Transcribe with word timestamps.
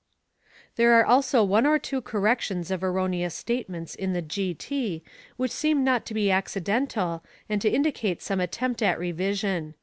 * 0.39 0.75
There 0.77 0.93
are 0.93 1.05
also 1.05 1.43
one 1.43 1.67
or 1.67 1.77
two 1.77 2.01
corrections 2.01 2.71
of 2.71 2.83
erroneous 2.83 3.35
statements 3.35 3.93
in 3.93 4.13
the 4.13 4.21
G. 4.23 4.55
T. 4.55 5.03
which 5.37 5.51
seem 5.51 5.83
not 5.83 6.07
to 6.07 6.15
be 6.15 6.31
accidental 6.31 7.23
and 7.47 7.61
to 7.61 7.69
indicate 7.69 8.19
some 8.19 8.39
attempt 8.39 8.81
at 8.81 8.97
revision. 8.97 9.75